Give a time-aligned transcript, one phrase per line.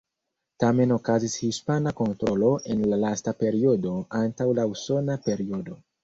[0.61, 5.77] Tamen okazis hispana kontrolo en la lasta periodo antaŭ la usona periodo.